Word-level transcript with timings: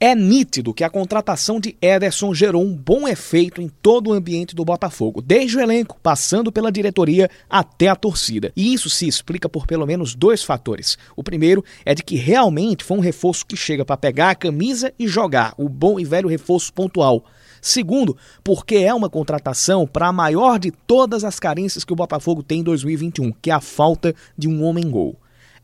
É 0.00 0.14
nítido 0.14 0.72
que 0.72 0.84
a 0.84 0.90
contratação 0.90 1.58
de 1.58 1.76
Ederson 1.82 2.32
gerou 2.32 2.62
um 2.62 2.72
bom 2.72 3.08
efeito 3.08 3.60
em 3.60 3.68
todo 3.68 4.10
o 4.10 4.12
ambiente 4.12 4.54
do 4.54 4.64
Botafogo, 4.64 5.20
desde 5.20 5.56
o 5.56 5.60
elenco, 5.60 5.98
passando 6.00 6.52
pela 6.52 6.70
diretoria 6.70 7.28
até 7.50 7.88
a 7.88 7.96
torcida. 7.96 8.52
E 8.54 8.72
isso 8.72 8.88
se 8.88 9.08
explica 9.08 9.48
por 9.48 9.66
pelo 9.66 9.84
menos 9.84 10.14
dois 10.14 10.44
fatores. 10.44 10.96
O 11.16 11.24
primeiro 11.24 11.64
é 11.84 11.96
de 11.96 12.04
que 12.04 12.14
realmente 12.14 12.84
foi 12.84 12.96
um 12.96 13.00
reforço 13.00 13.44
que 13.44 13.56
chega 13.56 13.84
para 13.84 13.96
pegar 13.96 14.30
a 14.30 14.36
camisa 14.36 14.94
e 14.96 15.08
jogar, 15.08 15.52
o 15.58 15.68
bom 15.68 15.98
e 15.98 16.04
velho 16.04 16.28
reforço 16.28 16.72
pontual. 16.72 17.24
Segundo, 17.60 18.16
porque 18.44 18.76
é 18.76 18.94
uma 18.94 19.10
contratação 19.10 19.84
para 19.84 20.06
a 20.06 20.12
maior 20.12 20.60
de 20.60 20.70
todas 20.70 21.24
as 21.24 21.40
carências 21.40 21.82
que 21.82 21.92
o 21.92 21.96
Botafogo 21.96 22.40
tem 22.40 22.60
em 22.60 22.62
2021, 22.62 23.32
que 23.42 23.50
é 23.50 23.54
a 23.54 23.60
falta 23.60 24.14
de 24.38 24.46
um 24.46 24.62
homem-gol. 24.62 25.16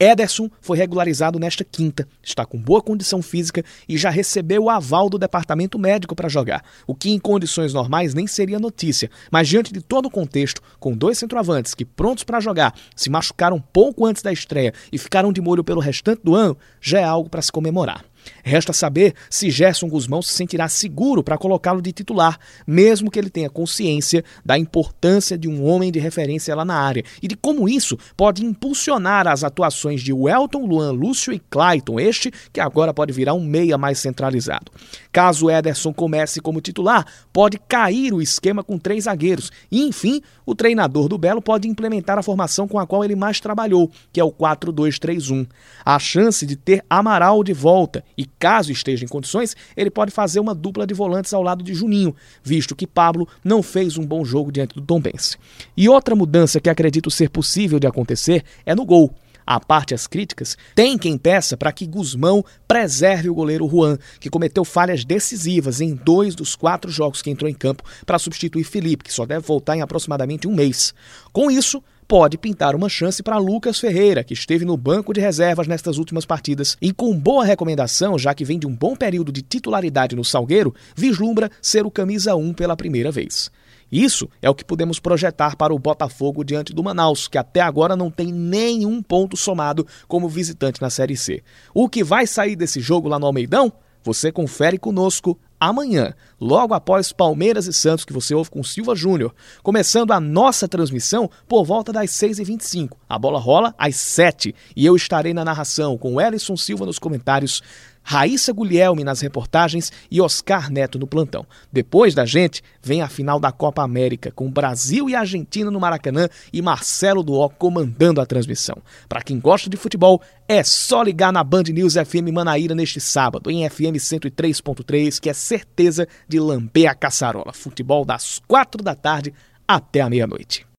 Ederson 0.00 0.48
foi 0.60 0.78
regularizado 0.78 1.38
nesta 1.38 1.64
quinta, 1.64 2.06
está 2.22 2.46
com 2.46 2.56
boa 2.56 2.80
condição 2.80 3.20
física 3.20 3.64
e 3.88 3.98
já 3.98 4.10
recebeu 4.10 4.64
o 4.64 4.70
aval 4.70 5.10
do 5.10 5.18
departamento 5.18 5.78
médico 5.78 6.14
para 6.14 6.28
jogar, 6.28 6.64
o 6.86 6.94
que 6.94 7.10
em 7.10 7.18
condições 7.18 7.74
normais 7.74 8.14
nem 8.14 8.26
seria 8.26 8.60
notícia, 8.60 9.10
mas 9.30 9.48
diante 9.48 9.72
de 9.72 9.80
todo 9.80 10.06
o 10.06 10.10
contexto, 10.10 10.62
com 10.78 10.96
dois 10.96 11.18
centroavantes 11.18 11.74
que 11.74 11.84
prontos 11.84 12.22
para 12.22 12.38
jogar 12.40 12.74
se 12.94 13.10
machucaram 13.10 13.60
pouco 13.60 14.06
antes 14.06 14.22
da 14.22 14.32
estreia 14.32 14.72
e 14.92 14.98
ficaram 14.98 15.32
de 15.32 15.40
molho 15.40 15.64
pelo 15.64 15.80
restante 15.80 16.20
do 16.22 16.34
ano, 16.34 16.56
já 16.80 17.00
é 17.00 17.04
algo 17.04 17.28
para 17.28 17.42
se 17.42 17.50
comemorar. 17.50 18.04
Resta 18.42 18.72
saber 18.72 19.14
se 19.28 19.50
Gerson 19.50 19.88
Guzmão 19.88 20.22
se 20.22 20.32
sentirá 20.32 20.68
seguro 20.68 21.22
para 21.22 21.38
colocá-lo 21.38 21.82
de 21.82 21.92
titular, 21.92 22.38
mesmo 22.66 23.10
que 23.10 23.18
ele 23.18 23.30
tenha 23.30 23.50
consciência 23.50 24.24
da 24.44 24.58
importância 24.58 25.36
de 25.36 25.48
um 25.48 25.64
homem 25.64 25.92
de 25.92 25.98
referência 25.98 26.54
lá 26.54 26.64
na 26.64 26.76
área 26.76 27.04
e 27.22 27.28
de 27.28 27.36
como 27.36 27.68
isso 27.68 27.98
pode 28.16 28.44
impulsionar 28.44 29.26
as 29.26 29.44
atuações 29.44 30.02
de 30.02 30.12
Welton, 30.12 30.66
Luan 30.66 30.92
Lúcio 30.92 31.32
e 31.32 31.38
Clayton, 31.38 32.00
este 32.00 32.32
que 32.52 32.60
agora 32.60 32.94
pode 32.94 33.12
virar 33.12 33.34
um 33.34 33.44
meia 33.44 33.78
mais 33.78 33.98
centralizado. 33.98 34.70
Caso 35.12 35.50
Ederson 35.50 35.92
comece 35.92 36.40
como 36.40 36.60
titular, 36.60 37.06
pode 37.32 37.58
cair 37.58 38.12
o 38.12 38.22
esquema 38.22 38.62
com 38.62 38.78
três 38.78 39.04
zagueiros 39.04 39.50
e, 39.70 39.82
enfim, 39.82 40.20
o 40.44 40.54
treinador 40.54 41.08
do 41.08 41.18
Belo 41.18 41.42
pode 41.42 41.68
implementar 41.68 42.18
a 42.18 42.22
formação 42.22 42.66
com 42.66 42.78
a 42.78 42.86
qual 42.86 43.04
ele 43.04 43.16
mais 43.16 43.40
trabalhou, 43.40 43.90
que 44.12 44.20
é 44.20 44.24
o 44.24 44.32
4-2-3-1. 44.32 45.46
A 45.84 45.98
chance 45.98 46.46
de 46.46 46.56
ter 46.56 46.84
Amaral 46.88 47.42
de 47.42 47.52
volta 47.52 48.04
e 48.18 48.26
caso 48.38 48.72
esteja 48.72 49.04
em 49.04 49.08
condições, 49.08 49.56
ele 49.76 49.90
pode 49.90 50.10
fazer 50.10 50.40
uma 50.40 50.52
dupla 50.52 50.84
de 50.84 50.92
volantes 50.92 51.32
ao 51.32 51.42
lado 51.42 51.62
de 51.62 51.72
Juninho, 51.72 52.16
visto 52.42 52.74
que 52.74 52.84
Pablo 52.84 53.28
não 53.44 53.62
fez 53.62 53.96
um 53.96 54.04
bom 54.04 54.24
jogo 54.24 54.50
diante 54.50 54.74
do 54.74 54.82
Tombense. 54.82 55.36
E 55.76 55.88
outra 55.88 56.16
mudança 56.16 56.60
que 56.60 56.68
acredito 56.68 57.12
ser 57.12 57.30
possível 57.30 57.78
de 57.78 57.86
acontecer 57.86 58.44
é 58.66 58.74
no 58.74 58.84
gol. 58.84 59.14
À 59.46 59.58
parte 59.58 59.94
as 59.94 60.06
críticas, 60.06 60.58
tem 60.74 60.98
quem 60.98 61.16
peça 61.16 61.56
para 61.56 61.72
que 61.72 61.86
Guzmão 61.86 62.44
preserve 62.66 63.30
o 63.30 63.34
goleiro 63.34 63.66
Juan, 63.66 63.96
que 64.20 64.28
cometeu 64.28 64.62
falhas 64.62 65.06
decisivas 65.06 65.80
em 65.80 65.94
dois 65.94 66.34
dos 66.34 66.54
quatro 66.54 66.90
jogos 66.90 67.22
que 67.22 67.30
entrou 67.30 67.48
em 67.48 67.54
campo 67.54 67.82
para 68.04 68.18
substituir 68.18 68.64
Felipe, 68.64 69.04
que 69.04 69.12
só 69.12 69.24
deve 69.24 69.46
voltar 69.46 69.74
em 69.74 69.80
aproximadamente 69.80 70.46
um 70.46 70.54
mês. 70.54 70.92
Com 71.32 71.50
isso, 71.50 71.82
pode 72.08 72.38
pintar 72.38 72.74
uma 72.74 72.88
chance 72.88 73.22
para 73.22 73.36
Lucas 73.36 73.78
Ferreira, 73.78 74.24
que 74.24 74.32
esteve 74.32 74.64
no 74.64 74.78
banco 74.78 75.12
de 75.12 75.20
reservas 75.20 75.68
nestas 75.68 75.98
últimas 75.98 76.24
partidas 76.24 76.74
e 76.80 76.90
com 76.90 77.14
boa 77.14 77.44
recomendação, 77.44 78.18
já 78.18 78.32
que 78.32 78.46
vem 78.46 78.58
de 78.58 78.66
um 78.66 78.74
bom 78.74 78.96
período 78.96 79.30
de 79.30 79.42
titularidade 79.42 80.16
no 80.16 80.24
Salgueiro, 80.24 80.74
vislumbra 80.96 81.50
ser 81.60 81.84
o 81.84 81.90
camisa 81.90 82.34
1 82.34 82.54
pela 82.54 82.74
primeira 82.74 83.12
vez. 83.12 83.50
Isso 83.92 84.26
é 84.40 84.48
o 84.48 84.54
que 84.54 84.64
podemos 84.64 84.98
projetar 84.98 85.54
para 85.54 85.74
o 85.74 85.78
Botafogo 85.78 86.42
diante 86.42 86.72
do 86.72 86.82
Manaus, 86.82 87.28
que 87.28 87.36
até 87.36 87.60
agora 87.60 87.94
não 87.94 88.10
tem 88.10 88.32
nenhum 88.32 89.02
ponto 89.02 89.36
somado 89.36 89.86
como 90.06 90.30
visitante 90.30 90.80
na 90.80 90.88
Série 90.88 91.16
C. 91.16 91.42
O 91.74 91.90
que 91.90 92.02
vai 92.02 92.26
sair 92.26 92.56
desse 92.56 92.80
jogo 92.80 93.08
lá 93.08 93.18
no 93.18 93.26
Almeidão? 93.26 93.70
Você 94.02 94.32
confere 94.32 94.78
conosco 94.78 95.38
amanhã, 95.60 96.14
logo 96.40 96.74
após 96.74 97.12
Palmeiras 97.12 97.66
e 97.66 97.72
Santos, 97.72 98.04
que 98.04 98.12
você 98.12 98.34
ouve 98.34 98.50
com 98.50 98.62
Silva 98.62 98.94
Júnior, 98.94 99.34
começando 99.62 100.12
a 100.12 100.20
nossa 100.20 100.68
transmissão 100.68 101.30
por 101.48 101.64
volta 101.64 101.92
das 101.92 102.10
6h25. 102.10 102.92
A 103.08 103.18
bola 103.18 103.38
rola 103.38 103.74
às 103.78 103.96
7 103.96 104.54
e 104.76 104.86
eu 104.86 104.94
estarei 104.94 105.34
na 105.34 105.44
narração 105.44 105.96
com 105.98 106.20
Ellison 106.20 106.56
Silva 106.56 106.86
nos 106.86 106.98
comentários 106.98 107.62
Raíssa 108.08 108.54
Guglielmi 108.54 109.04
nas 109.04 109.20
reportagens 109.20 109.92
e 110.10 110.18
Oscar 110.18 110.70
Neto 110.70 110.98
no 110.98 111.06
plantão. 111.06 111.44
Depois 111.70 112.14
da 112.14 112.24
gente, 112.24 112.62
vem 112.82 113.02
a 113.02 113.08
final 113.08 113.38
da 113.38 113.52
Copa 113.52 113.82
América, 113.82 114.30
com 114.30 114.50
Brasil 114.50 115.10
e 115.10 115.14
Argentina 115.14 115.70
no 115.70 115.78
Maracanã 115.78 116.26
e 116.50 116.62
Marcelo 116.62 117.22
Duó 117.22 117.50
comandando 117.50 118.18
a 118.18 118.24
transmissão. 118.24 118.78
Para 119.06 119.20
quem 119.20 119.38
gosta 119.38 119.68
de 119.68 119.76
futebol, 119.76 120.22
é 120.48 120.64
só 120.64 121.02
ligar 121.02 121.30
na 121.30 121.44
Band 121.44 121.64
News 121.64 121.92
FM 121.92 122.32
Manaíra 122.32 122.74
neste 122.74 122.98
sábado, 122.98 123.50
em 123.50 123.68
FM 123.68 123.96
103.3, 123.98 125.20
que 125.20 125.28
é 125.28 125.34
certeza 125.48 126.06
de 126.28 126.38
lamber 126.38 126.88
a 126.88 126.94
caçarola. 126.94 127.52
Futebol 127.52 128.04
das 128.04 128.40
quatro 128.46 128.82
da 128.82 128.94
tarde 128.94 129.32
até 129.66 130.00
a 130.00 130.08
meia-noite. 130.08 130.66